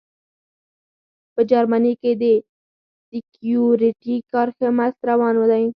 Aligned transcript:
په 1.33 1.41
جرمني 1.51 1.93
کې 2.01 2.11
د 2.21 2.23
سیکیورټي 3.09 4.17
کار 4.31 4.47
ښه 4.55 4.67
مست 4.77 4.99
روان 5.09 5.35
دی 5.51 5.65